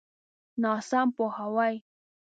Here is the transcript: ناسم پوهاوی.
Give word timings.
ناسم 0.61 1.07
پوهاوی. 1.15 1.75